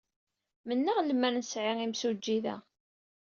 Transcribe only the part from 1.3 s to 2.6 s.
nesɛi imsujji da.